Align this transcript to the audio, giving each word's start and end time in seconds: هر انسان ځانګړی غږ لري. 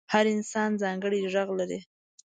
هر 0.13 0.25
انسان 0.35 0.69
ځانګړی 0.81 1.19
غږ 1.33 1.49
لري. 1.59 1.79